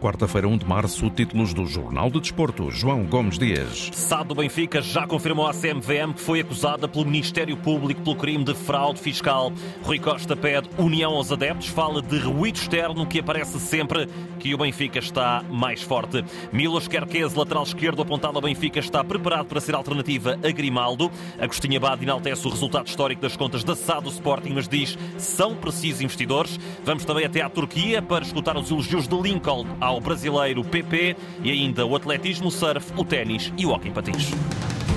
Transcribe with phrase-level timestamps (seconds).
[0.00, 2.70] quarta-feira, 1 de março, títulos do Jornal de Desporto.
[2.70, 3.90] João Gomes Dias.
[3.92, 8.42] SAD do Benfica já confirmou à CMVM que foi acusada pelo Ministério Público pelo crime
[8.42, 9.52] de fraude fiscal.
[9.82, 14.08] Rui Costa pede união aos adeptos, fala de ruído externo que aparece sempre
[14.38, 16.24] que o Benfica está mais forte.
[16.50, 21.10] Milos Kerkez, lateral esquerdo apontado ao Benfica, está preparado para ser alternativa a Grimaldo.
[21.38, 25.54] Agostinho Abad enaltece o resultado histórico das contas da SAD do Sporting, mas diz são
[25.54, 26.58] precisos investidores.
[26.84, 31.50] Vamos também até à Turquia para escutar os elogios de Lincoln ao brasileiro PP e
[31.50, 34.30] ainda o atletismo, o surf, o ténis e o hóquei patins.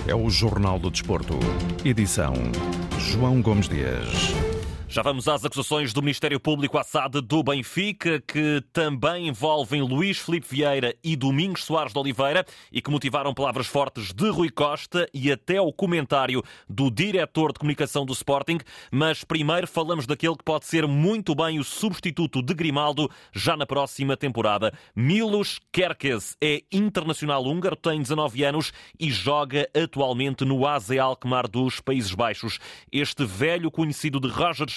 [0.05, 1.39] É o Jornal do Desporto.
[1.85, 2.33] Edição
[2.99, 4.52] João Gomes Dias.
[4.93, 10.19] Já vamos às acusações do Ministério Público à SAD do Benfica, que também envolvem Luís
[10.19, 15.09] Filipe Vieira e Domingos Soares de Oliveira e que motivaram palavras fortes de Rui Costa
[15.11, 18.59] e até o comentário do diretor de comunicação do Sporting.
[18.91, 23.65] Mas primeiro falamos daquele que pode ser muito bem o substituto de Grimaldo já na
[23.65, 24.71] próxima temporada.
[24.95, 31.79] Milos Kerkez é internacional húngaro, tem 19 anos e joga atualmente no AZ Alkmaar dos
[31.79, 32.59] Países Baixos.
[32.91, 34.69] Este velho conhecido de Roger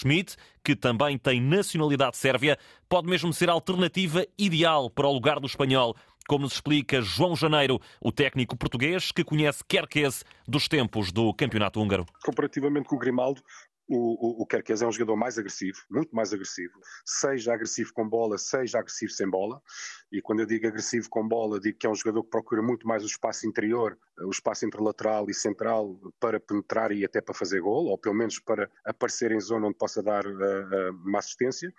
[0.65, 5.47] que também tem nacionalidade sérvia, pode mesmo ser a alternativa ideal para o lugar do
[5.47, 5.95] espanhol,
[6.29, 11.81] como nos explica João Janeiro, o técnico português que conhece Kerkez dos tempos do campeonato
[11.81, 12.07] húngaro.
[12.25, 13.41] Comparativamente com o Grimaldo,
[13.89, 16.73] o, o, o é um jogador mais agressivo, muito mais agressivo,
[17.05, 19.62] seja agressivo com bola, seja agressivo sem bola.
[20.11, 22.87] E quando eu digo agressivo com bola, digo que é um jogador que procura muito
[22.87, 27.34] mais o espaço interior, o espaço entre lateral e central para penetrar e até para
[27.34, 31.73] fazer gol, ou pelo menos para aparecer em zona onde possa dar uh, uma assistência.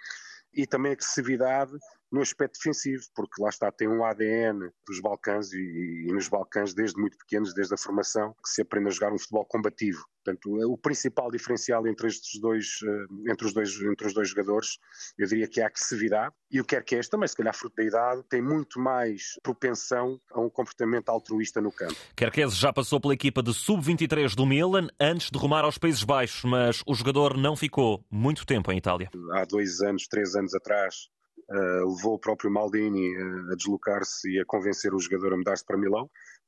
[0.54, 1.74] E também agressividade
[2.12, 6.74] no aspecto defensivo, porque lá está, tem um ADN dos Balcãs e, e, nos Balcãs,
[6.74, 10.06] desde muito pequenos, desde a formação, que se aprende a jogar um futebol combativo.
[10.24, 14.78] Portanto, o principal diferencial entre estes dois, eh, entre os dois, entre os dois jogadores,
[15.18, 16.34] eu diria que é a agressividade.
[16.52, 20.20] E o que que este também, se calhar fruto da idade, tem muito mais propensão
[20.32, 21.96] a um comportamento altruísta no campo.
[22.16, 26.44] Kerkez já passou pela equipa de sub-23 do Milan antes de rumar aos Países Baixos,
[26.44, 29.10] mas o jogador não ficou muito tempo em Itália.
[29.32, 31.08] Há dois anos, três anos atrás,
[31.50, 35.66] Uh, levou o próprio Maldini uh, a deslocar-se e a convencer o jogador a mudar-se
[35.66, 36.04] para Milão,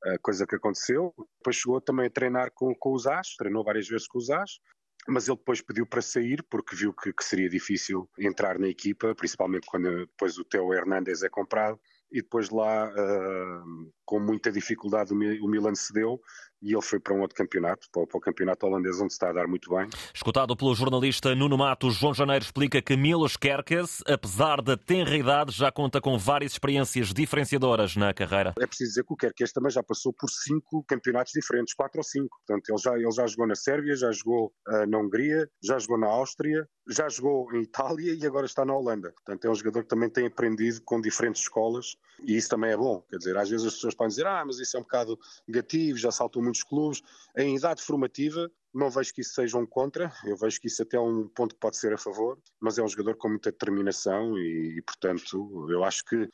[0.05, 1.13] uh, coisa que aconteceu.
[1.37, 4.59] Depois chegou também a treinar com, com os As, treinou várias vezes com os As,
[5.07, 9.15] mas ele depois pediu para sair porque viu que, que seria difícil entrar na equipa,
[9.15, 11.79] principalmente quando depois o Teo Hernandes é comprado
[12.11, 16.19] e depois lá, uh, com muita dificuldade, o Milan cedeu
[16.61, 19.47] e ele foi para um outro campeonato, para o, campeonato holandês, onde está a dar
[19.47, 19.87] muito bem.
[20.13, 25.51] Escutado pelo jornalista Nuno Matos, João Janeiro explica que Milos Kerkes, apesar da tenra idade,
[25.51, 28.53] já conta com várias experiências diferenciadoras na carreira.
[28.59, 32.03] É preciso dizer que o Kerkes também já passou por cinco campeonatos diferentes, quatro ou
[32.03, 32.37] cinco.
[32.45, 35.97] Portanto, ele já, ele já jogou na Sérvia, já jogou uh, na Hungria, já jogou
[35.97, 39.11] na Áustria, já jogou em Itália e agora está na Holanda.
[39.11, 42.77] Portanto, é um jogador que também tem aprendido com diferentes escolas e isso também é
[42.77, 43.01] bom.
[43.09, 45.97] Quer dizer, às vezes as pessoas podem dizer, ah, mas isso é um bocado negativo,
[45.97, 47.01] já saltou muitos clubes.
[47.37, 50.97] Em idade formativa, não vejo que isso seja um contra, eu vejo que isso até
[50.97, 54.37] é um ponto que pode ser a favor, mas é um jogador com muita determinação
[54.37, 56.29] e, e portanto, eu acho que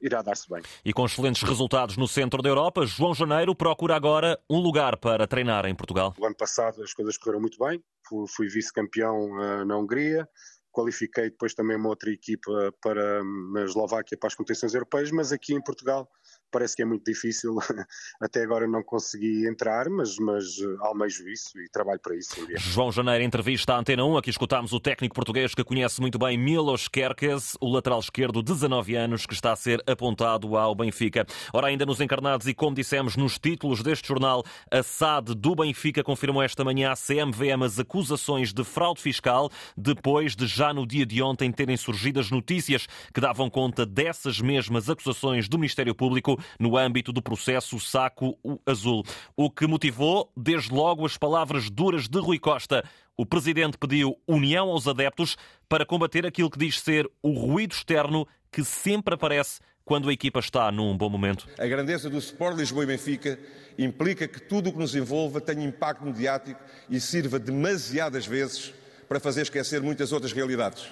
[0.00, 0.62] irá dar-se bem.
[0.84, 5.26] E com excelentes resultados no centro da Europa, João Janeiro procura agora um lugar para
[5.26, 6.14] treinar em Portugal.
[6.18, 7.82] O ano passado as coisas correram muito bem,
[8.28, 10.28] fui, vice-campeão uh, na Hungria,
[10.72, 13.22] qualifiquei depois também uma outra equipa para
[13.52, 16.08] na Eslováquia para as competições europeias, mas aqui em Portugal
[16.50, 17.56] parece que é muito difícil.
[18.20, 22.34] Até agora não consegui entrar, mas, mas eh, almejo isso e trabalho para isso.
[22.56, 24.16] João Janeiro, entrevista à Antena 1.
[24.16, 28.96] Aqui escutámos o técnico português que conhece muito bem Milos Kerkes, o lateral esquerdo, 19
[28.96, 31.26] anos, que está a ser apontado ao Benfica.
[31.52, 36.02] Ora, ainda nos encarnados e como dissemos nos títulos deste jornal, a SAD do Benfica
[36.02, 41.06] confirmou esta manhã à CMVM as acusações de fraude fiscal, depois de já no dia
[41.06, 46.39] de ontem terem surgido as notícias que davam conta dessas mesmas acusações do Ministério Público
[46.58, 49.04] no âmbito do processo Saco Azul.
[49.36, 52.84] O que motivou, desde logo, as palavras duras de Rui Costa.
[53.16, 55.36] O presidente pediu união aos adeptos
[55.68, 60.40] para combater aquilo que diz ser o ruído externo que sempre aparece quando a equipa
[60.40, 61.48] está num bom momento.
[61.58, 63.38] A grandeza do Sport Lisboa e Benfica
[63.78, 68.72] implica que tudo o que nos envolva tenha impacto mediático e sirva demasiadas vezes
[69.08, 70.86] para fazer esquecer muitas outras realidades.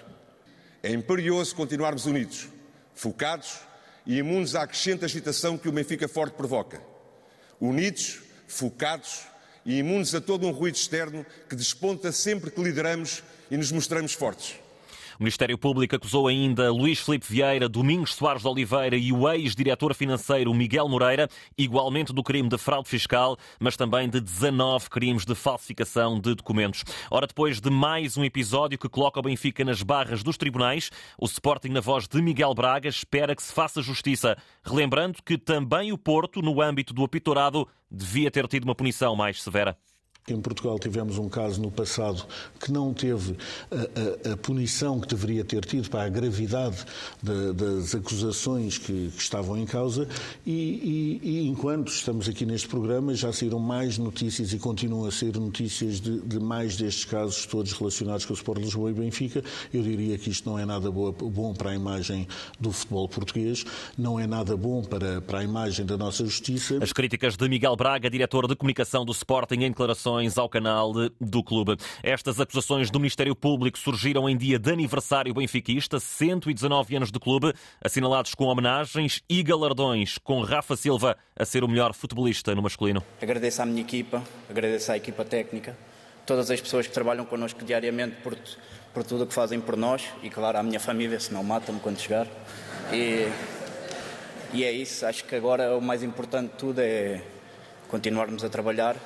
[0.82, 2.48] É imperioso continuarmos unidos,
[2.92, 3.60] focados
[4.08, 6.82] e imunes à crescente agitação que o Benfica Forte provoca.
[7.60, 9.26] Unidos, focados
[9.66, 14.14] e imunes a todo um ruído externo que desponta sempre que lideramos e nos mostramos
[14.14, 14.56] fortes.
[15.18, 19.92] O Ministério Público acusou ainda Luís Filipe Vieira, Domingos Soares de Oliveira e o ex-diretor
[19.92, 25.34] financeiro Miguel Moreira, igualmente do crime de fraude fiscal, mas também de 19 crimes de
[25.34, 26.84] falsificação de documentos.
[27.10, 30.88] Ora, depois de mais um episódio que coloca o Benfica nas barras dos tribunais,
[31.18, 35.90] o Sporting, na voz de Miguel Braga, espera que se faça justiça, relembrando que também
[35.90, 39.76] o Porto, no âmbito do apitorado, devia ter tido uma punição mais severa.
[40.32, 42.24] Em Portugal tivemos um caso no passado
[42.60, 43.36] que não teve
[43.70, 46.84] a, a, a punição que deveria ter tido para a gravidade
[47.22, 50.08] de, das acusações que, que, estavam em causa
[50.46, 55.10] e, e, e, enquanto estamos aqui neste programa já saíram mais notícias e continuam a
[55.10, 59.42] ser notícias de, de, mais destes casos todos relacionados com o Sport Lisboa e Benfica.
[59.72, 62.26] Eu diria que isto não é nada boa, bom para a imagem
[62.58, 63.64] do futebol português,
[63.96, 66.78] não é nada bom para, para a imagem da nossa justiça.
[66.82, 71.44] As críticas de Miguel Braga, diretor de comunicação do Sporting, em declarações ao canal do
[71.44, 71.76] clube.
[72.02, 77.52] Estas acusações do Ministério Público surgiram em dia de aniversário benfiquista, 119 anos de clube,
[77.82, 83.02] assinalados com homenagens e galardões, com Rafa Silva a ser o melhor futebolista no masculino.
[83.22, 85.78] Agradeço à minha equipa, agradeço à equipa técnica,
[86.26, 88.36] todas as pessoas que trabalham connosco diariamente por,
[88.92, 91.80] por tudo o que fazem por nós e, claro, à minha família, se não matam-me
[91.80, 92.26] quando chegar.
[92.92, 93.28] E,
[94.52, 97.22] e é isso, acho que agora o mais importante de tudo é
[97.88, 98.96] continuarmos a trabalhar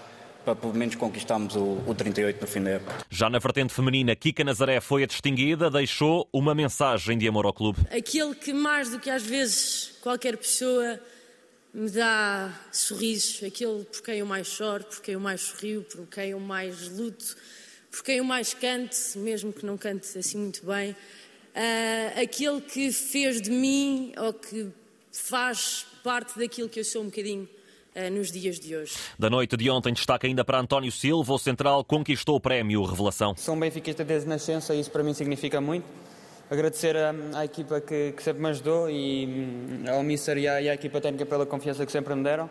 [0.44, 3.06] para pelo menos conquistarmos o, o 38 no fim da época.
[3.10, 7.52] Já na vertente feminina, Kika Nazaré foi a distinguida, deixou uma mensagem de amor ao
[7.52, 7.80] clube.
[7.90, 11.00] Aquele que mais do que às vezes qualquer pessoa
[11.72, 16.06] me dá sorrisos, aquele por quem eu mais choro, por quem eu mais sorrio, por
[16.06, 17.36] quem eu mais luto,
[17.90, 22.92] por quem eu mais canto, mesmo que não cante assim muito bem, uh, aquele que
[22.92, 24.68] fez de mim ou que
[25.10, 27.48] faz parte daquilo que eu sou um bocadinho
[28.10, 28.94] nos dias de hoje.
[29.18, 33.34] Da noite de ontem, destaca ainda para António Silva, o central conquistou o prémio Revelação.
[33.36, 35.84] Sou um benfiquista desde nascença e isso para mim significa muito.
[36.50, 40.60] Agradecer à, à equipa que, que, sempre me ajudou e hum, ao Mister e à,
[40.60, 42.50] e à equipa técnica pela confiança que sempre me deram.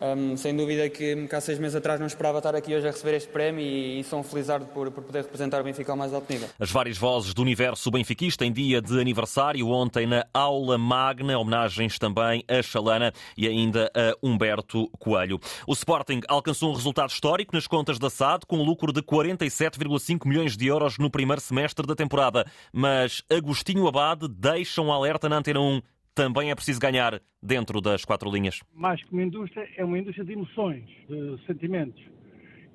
[0.00, 3.16] Um, sem dúvida que há seis meses atrás não esperava estar aqui hoje a receber
[3.16, 6.14] este prémio e, e sou um felizardo por, por poder representar o Benfica ao mais
[6.14, 6.48] alto nível.
[6.58, 11.98] As várias vozes do universo benfiquista em dia de aniversário, ontem na Aula Magna, homenagens
[11.98, 15.38] também a Chalana e ainda a Humberto Coelho.
[15.66, 20.26] O Sporting alcançou um resultado histórico nas contas da SAD, com um lucro de 47,5
[20.26, 22.46] milhões de euros no primeiro semestre da temporada.
[22.72, 25.82] Mas Agostinho Abade deixa um alerta na Antena 1
[26.14, 28.60] também é preciso ganhar dentro das quatro linhas.
[28.74, 32.02] Mais que uma indústria, é uma indústria de emoções, de sentimentos.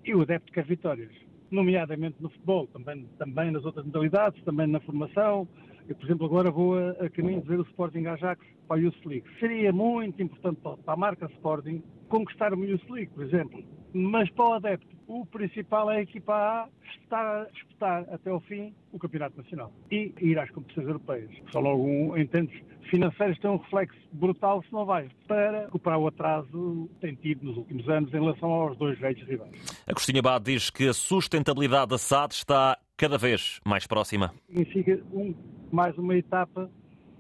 [0.03, 1.11] E o adepto quer vitórias,
[1.49, 5.47] nomeadamente no futebol, também, também nas outras modalidades, também na formação.
[5.87, 8.79] Eu, por exemplo, agora vou a, a caminho de ver o Sporting Ajax para a
[8.79, 9.25] Youth League.
[9.39, 13.63] Seria muito importante para a marca Sporting conquistar o Youth League, por exemplo.
[13.93, 18.39] Mas para o adepto, o principal é a equipa A estar a disputar até ao
[18.41, 21.29] fim o Campeonato Nacional e ir às competições europeias.
[21.51, 22.53] Só logo, em termos
[22.89, 27.45] financeiros, tem um reflexo brutal se não vai para recuperar o atraso que tem tido
[27.45, 29.83] nos últimos anos em relação aos dois velhos rivais.
[29.87, 34.33] Agostinho Abad diz que a sustentabilidade da SAD está cada vez mais próxima.
[34.47, 35.33] Significa um,
[35.71, 36.69] mais uma etapa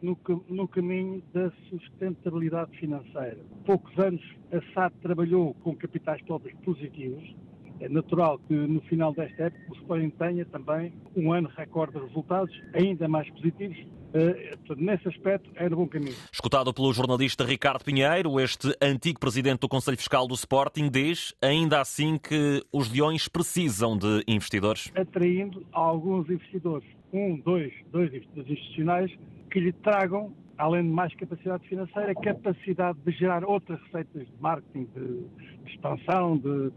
[0.01, 0.17] no,
[0.47, 3.37] no, caminho da sustentabilidade financeira.
[3.65, 7.35] Poucos anos a SAD trabalhou com capitais próprios positivos,
[7.79, 12.05] é natural que no final desta época o Sporting tenha também um ano recorde de
[12.05, 13.77] resultados ainda mais positivos.
[13.77, 16.15] Uh, nesse aspecto, é no bom caminho.
[16.31, 21.81] Escutado pelo jornalista Ricardo Pinheiro, este antigo presidente do Conselho Fiscal do Sporting diz, ainda
[21.81, 24.89] assim, que os Leões precisam de investidores.
[24.95, 29.11] Atraindo alguns investidores, um, dois, dois investidores institucionais,
[29.51, 34.87] que lhe tragam além de mais capacidade financeira, capacidade de gerar outras receitas de marketing,
[34.95, 35.25] de
[35.71, 36.71] expansão, de,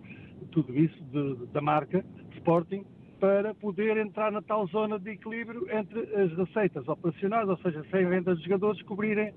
[0.47, 2.05] tudo isso de, da marca
[2.37, 2.85] Sporting
[3.21, 8.07] para poder entrar na tal zona de equilíbrio entre as receitas operacionais, ou seja, sem
[8.07, 9.35] venda de jogadores, cobrirem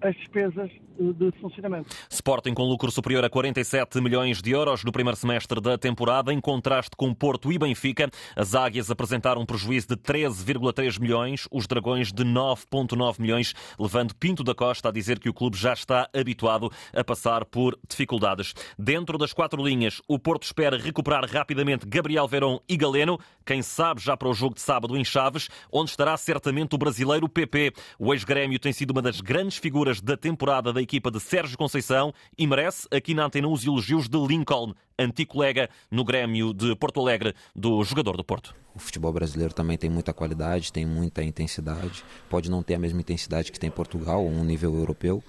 [0.00, 1.94] as despesas eh, de funcionamento.
[2.10, 6.40] Sporting com lucro superior a 47 milhões de euros no primeiro semestre da temporada, em
[6.40, 8.08] contraste com Porto e Benfica.
[8.34, 14.42] As Águias apresentaram um prejuízo de 13,3 milhões, os Dragões de 9,9 milhões, levando Pinto
[14.42, 18.54] da Costa a dizer que o clube já está habituado a passar por dificuldades.
[18.78, 24.00] Dentro das quatro linhas, o Porto espera recuperar rapidamente Gabriel Verón e Galeno, quem sabe
[24.00, 27.72] já para o jogo de sábado em Chaves, onde estará certamente o brasileiro PP.
[27.98, 32.12] O ex-grêmio tem sido uma das grandes figuras da temporada da equipa de Sérgio Conceição
[32.36, 37.00] e merece aqui na antena os elogios de Lincoln, antigo colega no Grêmio de Porto
[37.00, 38.54] Alegre, do jogador do Porto.
[38.74, 42.04] O futebol brasileiro também tem muita qualidade, tem muita intensidade.
[42.28, 45.22] Pode não ter a mesma intensidade que tem Portugal, um nível europeu,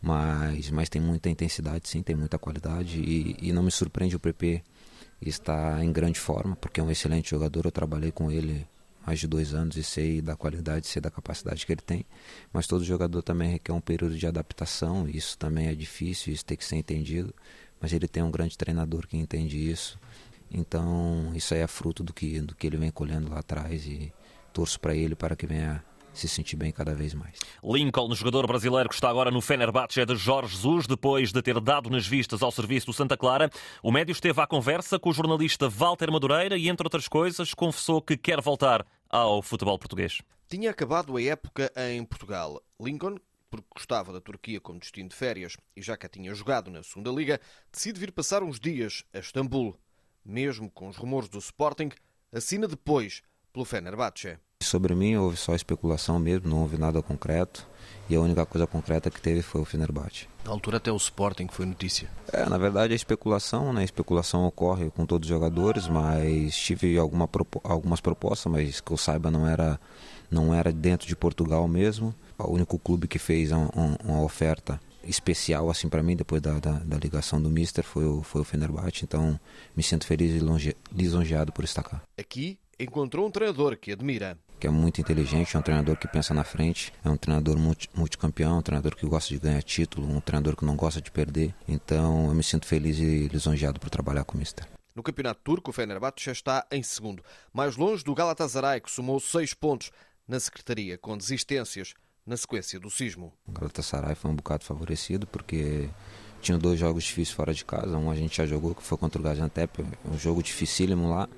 [0.00, 3.00] mas, mas tem muita intensidade, sim, tem muita qualidade.
[3.00, 4.62] E, e não me surpreende o PP
[5.30, 7.66] está em grande forma, porque é um excelente jogador.
[7.66, 8.66] Eu trabalhei com ele
[9.06, 12.06] mais de dois anos e sei da qualidade, sei da capacidade que ele tem.
[12.52, 16.56] Mas todo jogador também requer um período de adaptação, isso também é difícil, isso tem
[16.56, 17.34] que ser entendido.
[17.80, 19.98] Mas ele tem um grande treinador que entende isso.
[20.50, 24.12] Então, isso aí é fruto do que, do que ele vem colhendo lá atrás e
[24.52, 27.38] torço para ele para que venha se sentir bem cada vez mais.
[27.62, 31.60] Lincoln, jogador brasileiro que está agora no Fenerbahçe é de Jorge Jesus, depois de ter
[31.60, 33.50] dado nas vistas ao serviço do Santa Clara.
[33.82, 38.00] O médio esteve à conversa com o jornalista Walter Madureira e, entre outras coisas, confessou
[38.00, 40.22] que quer voltar ao futebol português.
[40.48, 42.62] Tinha acabado a época em Portugal.
[42.80, 43.16] Lincoln,
[43.50, 46.82] porque gostava da Turquia como destino de férias e já que a tinha jogado na
[46.82, 47.40] segunda Liga,
[47.72, 49.78] decide vir passar uns dias a Istambul.
[50.24, 51.90] Mesmo com os rumores do Sporting,
[52.32, 54.38] assina depois pelo Fenerbahçe.
[54.64, 57.66] Sobre mim houve só especulação mesmo, não houve nada concreto.
[58.08, 60.28] E a única coisa concreta que teve foi o Fenerbahçe.
[60.44, 62.10] Na altura até o Sporting foi notícia.
[62.30, 63.80] É, na verdade a especulação, né?
[63.80, 67.28] A especulação ocorre com todos os jogadores, mas tive alguma,
[67.62, 69.80] algumas propostas, mas que eu saiba não era,
[70.30, 72.14] não era dentro de Portugal mesmo.
[72.38, 76.58] O único clube que fez um, um, uma oferta especial assim para mim depois da,
[76.58, 79.38] da, da, ligação do Mister foi o, foi o Fenerbahçe, então
[79.76, 82.02] me sinto feliz e lisonjeado por estar cá.
[82.18, 84.38] Aqui encontrou um treinador que admira.
[84.58, 87.90] Que é muito inteligente, é um treinador que pensa na frente, é um treinador multi,
[87.94, 91.54] multicampeão, um treinador que gosta de ganhar título, um treinador que não gosta de perder.
[91.68, 94.66] Então eu me sinto feliz e lisonjeado por trabalhar com o Mister.
[94.94, 99.18] No campeonato turco, o Fenerbahçe já está em segundo, mais longe do Galatasaray, que somou
[99.18, 99.90] seis pontos
[100.26, 101.94] na secretaria, com desistências
[102.24, 103.32] na sequência do sismo.
[103.46, 105.90] O Galatasaray foi um bocado favorecido porque
[106.44, 107.96] tinha dois jogos difíceis fora de casa.
[107.96, 111.28] Um a gente já jogou, que foi contra o Gaziantep, um jogo dificílimo lá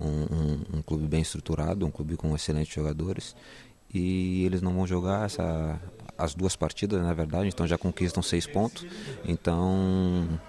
[0.00, 3.34] um, um, um, clube bem estruturado, um clube com excelentes jogadores.
[3.92, 5.80] E eles não vão jogar essa,
[6.16, 8.84] as duas partidas, na verdade, então já conquistam seis pontos.
[9.24, 10.40] Então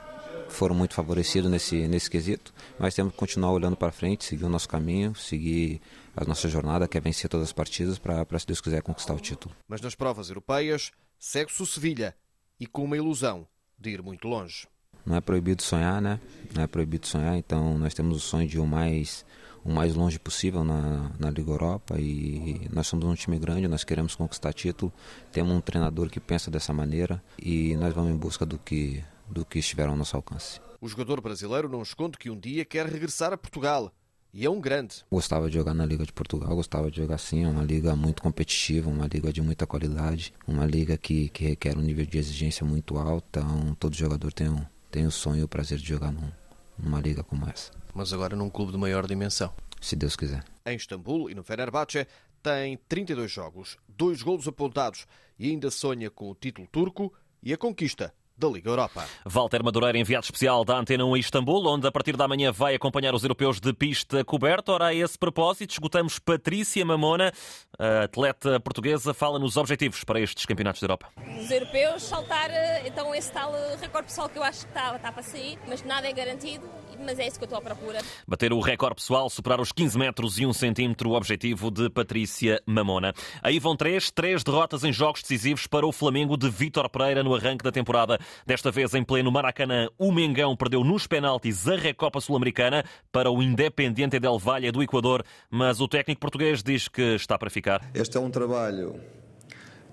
[0.49, 4.49] foram muito favorecidos nesse, nesse quesito, mas temos que continuar olhando para frente, seguir o
[4.49, 5.79] nosso caminho, seguir
[6.17, 9.19] a nossa jornada, que é vencer todas as partidas para, se Deus quiser, conquistar o
[9.19, 9.55] título.
[9.67, 12.15] Mas nas provas europeias, segue-se o Sevilha
[12.59, 13.47] e com uma ilusão
[13.79, 14.67] de ir muito longe.
[15.05, 16.19] Não é proibido sonhar, né?
[16.53, 19.25] Não é proibido sonhar, então nós temos o sonho de ir o mais
[19.63, 23.83] o mais longe possível na, na Liga Europa e nós somos um time grande, nós
[23.83, 24.91] queremos conquistar título,
[25.31, 29.45] temos um treinador que pensa dessa maneira e nós vamos em busca do que, do
[29.45, 30.61] que estiver ao nosso alcance.
[30.81, 33.91] O jogador brasileiro não esconde que um dia quer regressar a Portugal.
[34.33, 35.03] E é um grande.
[35.11, 38.21] Gostava de jogar na Liga de Portugal, gostava de jogar sim, é uma liga muito
[38.21, 42.65] competitiva, uma liga de muita qualidade, uma liga que, que requer um nível de exigência
[42.65, 46.11] muito alto, então todo jogador tem, um, tem o sonho e o prazer de jogar
[46.11, 46.29] num,
[46.77, 49.53] numa liga como essa mas agora num clube de maior dimensão.
[49.81, 50.43] Se Deus quiser.
[50.65, 52.07] Em Istambul e no Fenerbahçe
[52.41, 55.05] tem 32 jogos, dois golos apontados
[55.37, 59.05] e ainda sonha com o título turco e a conquista da Liga Europa.
[59.25, 62.73] Walter Madureira, enviado especial da Antena 1 em Istambul, onde a partir da manhã vai
[62.73, 64.71] acompanhar os europeus de pista coberta.
[64.71, 67.33] Ora, a esse propósito, esgotamos Patrícia Mamona,
[67.77, 71.09] a atleta portuguesa, fala nos objetivos para estes campeonatos da Europa.
[71.37, 74.95] Os europeus saltar eh, então esse tal eh, recorde pessoal que eu acho que está,
[74.95, 76.65] está para sair, mas nada é garantido
[77.03, 77.99] mas é isso que eu estou à procura.
[78.27, 82.61] Bater o recorde pessoal, superar os 15 metros e 1 centímetro, o objetivo de Patrícia
[82.65, 83.13] Mamona.
[83.41, 87.33] Aí vão três, três derrotas em jogos decisivos para o Flamengo de Vítor Pereira no
[87.35, 88.19] arranque da temporada.
[88.45, 93.41] Desta vez em pleno Maracanã, o Mengão perdeu nos penaltis a Recopa Sul-Americana para o
[93.41, 97.89] Independiente del Valle do Equador, mas o técnico português diz que está para ficar.
[97.93, 98.99] Este é um trabalho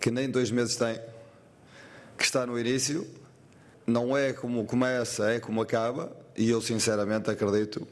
[0.01, 1.01] que nem dois meses tem,
[2.17, 3.07] que está no início,
[3.87, 7.87] não é como começa, é como acaba e eu sinceramente acredito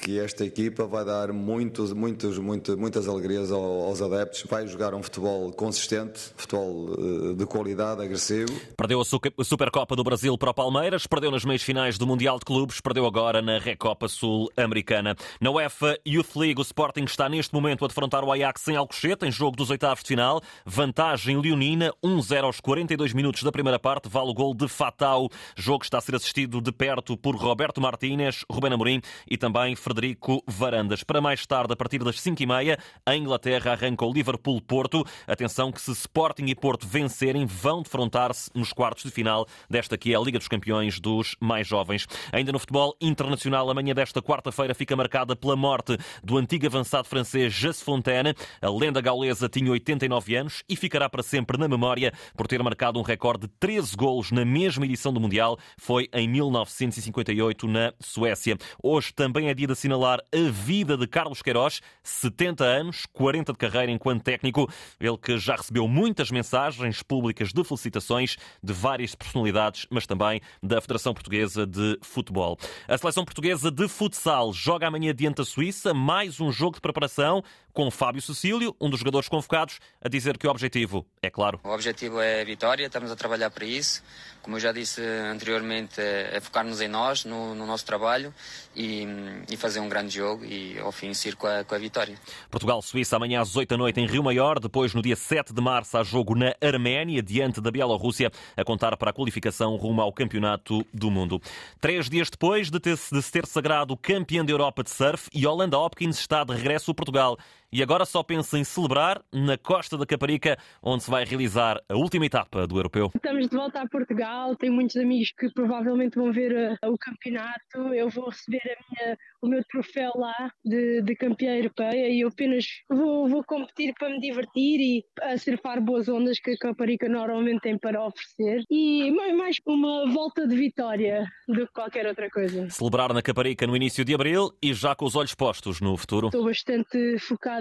[0.00, 4.44] que esta equipa vai dar muitos, muitos, muitas, muitas alegrias aos adeptos.
[4.48, 8.50] Vai jogar um futebol consistente, futebol eh, de qualidade, agressivo.
[8.76, 12.44] Perdeu a Supercopa do Brasil para o Palmeiras, perdeu nas meias finais do Mundial de
[12.44, 15.14] Clubes, perdeu agora na Recopa Sul-Americana.
[15.40, 19.26] Na UEFA Youth League, o Sporting está neste momento a defrontar o Ajax em Alcochete,
[19.26, 20.40] em jogo dos oitavos de final.
[20.64, 25.28] Vantagem leonina, 1-0 aos 42 minutos da primeira parte, vale o gol de Fatal.
[25.56, 30.40] Jogo está a ser assistido de perto por Roberto Martínez, Rubén Amorim e também Frederico
[30.46, 31.02] Varandas.
[31.02, 35.04] Para mais tarde, a partir das 5h30, a Inglaterra arranca o Liverpool-Porto.
[35.26, 40.12] Atenção que se Sporting e Porto vencerem, vão defrontar-se nos quartos de final desta que
[40.12, 42.06] é a Liga dos Campeões dos mais jovens.
[42.30, 47.52] Ainda no futebol internacional, amanhã desta quarta-feira fica marcada pela morte do antigo avançado francês
[47.52, 48.32] Jas Fontaine.
[48.62, 53.00] A lenda gaulesa tinha 89 anos e ficará para sempre na memória por ter marcado
[53.00, 55.58] um recorde de 13 golos na mesma edição do Mundial.
[55.76, 58.56] Foi em 1958 na Suécia.
[58.80, 63.58] Hoje também é dia de assinalar a vida de Carlos Queiroz, 70 anos, 40 de
[63.58, 64.68] carreira enquanto técnico.
[65.00, 70.80] Ele que já recebeu muitas mensagens públicas de felicitações de várias personalidades, mas também da
[70.82, 72.58] Federação Portuguesa de Futebol.
[72.86, 77.42] A seleção portuguesa de futsal joga amanhã diante da Suíça, mais um jogo de preparação
[77.72, 81.60] com Fábio Cecílio, um dos jogadores convocados, a dizer que o objetivo é claro.
[81.64, 84.02] O objetivo é a vitória, estamos a trabalhar para isso.
[84.42, 88.32] Como eu já disse anteriormente, é, é focar-nos em nós, no, no nosso trabalho
[88.74, 89.06] e,
[89.50, 92.16] e, fazer um grande jogo e ao fim ir com a, com a vitória.
[92.50, 95.98] Portugal-Suíça amanhã às 18 da noite em Rio Maior, depois no dia 7 de março
[95.98, 100.86] há jogo na Arménia, diante da Bielorrússia, a contar para a qualificação rumo ao Campeonato
[100.92, 101.40] do Mundo.
[101.78, 105.78] Três dias depois de, ter, de se ter sagrado campeão da Europa de surf, Yolanda
[105.78, 107.36] Hopkins está de regresso a Portugal
[107.72, 111.96] e agora só pensa em celebrar na Costa da Caparica, onde se vai realizar a
[111.96, 113.10] última etapa do europeu.
[113.14, 117.94] Estamos de volta a Portugal, tenho muitos amigos que provavelmente vão ver uh, o campeonato.
[117.94, 122.64] Eu vou receber minha, o meu troféu lá de, de campeã europeia e eu apenas
[122.88, 127.60] vou, vou competir para me divertir e a surfar boas ondas que a Caparica normalmente
[127.60, 128.64] tem para oferecer.
[128.68, 132.68] E mais, mais uma volta de vitória do que qualquer outra coisa.
[132.70, 136.28] Celebrar na Caparica no início de abril e já com os olhos postos no futuro.
[136.28, 137.18] Estou bastante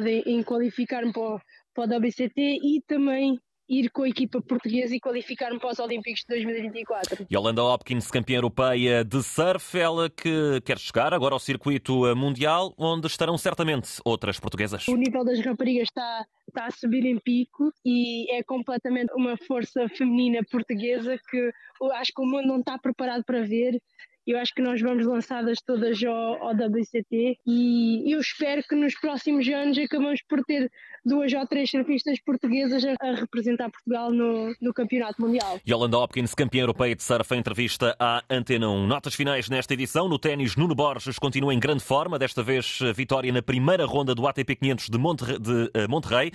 [0.08, 1.42] em, em qualificar-me para, o,
[1.74, 3.40] para o WCT e também
[3.70, 7.28] ir com a equipa portuguesa e qualificar-me para os Olímpicos de 2024.
[7.32, 13.06] Yolanda Hopkins, campeã europeia de surf, ela que quer chegar agora ao circuito mundial, onde
[13.06, 14.88] estarão certamente outras portuguesas.
[14.88, 19.88] O nível das raparigas está, está a subir em pico e é completamente uma força
[19.90, 21.52] feminina portuguesa que
[21.94, 23.80] acho que o mundo não está preparado para ver
[24.30, 28.94] eu acho que nós vamos lançadas todas ao, ao WCT e eu espero que nos
[28.94, 30.72] próximos anos acabamos por ter
[31.04, 35.60] duas ou três surfistas portuguesas a, representar Portugal no, no, Campeonato Mundial.
[35.68, 38.86] Yolanda Hopkins, campeã europeia de surf, em entrevista à Antena 1.
[38.86, 40.08] Notas finais nesta edição.
[40.08, 42.20] No ténis, Nuno Borges continua em grande forma.
[42.20, 46.32] Desta vez, vitória na primeira ronda do ATP 500 de, Monterrey, de uh, Monterrey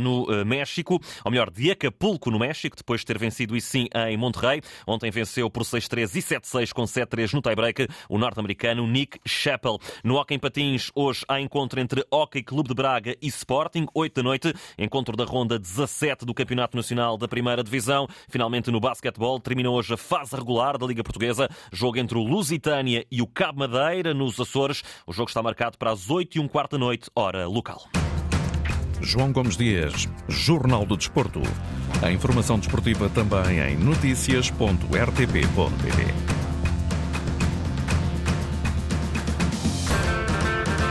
[0.00, 0.98] no México.
[1.24, 4.60] Ou melhor, de Acapulco, no México, depois de ter vencido, e sim, em Monterrey.
[4.86, 9.78] Ontem venceu por 6-3 e 7-6 com 7-3 no tie-break o norte-americano Nick Chappell.
[10.02, 14.14] No Hockey em Patins, hoje há encontro entre Hockey Clube de Braga e Sporting, 8
[14.14, 18.08] da noite, encontro da ronda 17 do Campeonato Nacional da Primeira Divisão.
[18.28, 23.06] Finalmente no basquetebol, termina hoje a fase regular da Liga Portuguesa, jogo entre o Lusitânia
[23.10, 24.82] e o Cabo Madeira, nos Açores.
[25.06, 27.86] O jogo está marcado para as 8 e um quarto da noite, hora local.
[29.00, 31.40] João Gomes Dias, Jornal do Desporto.
[32.02, 36.45] A informação desportiva também em notícias.rtp.pt.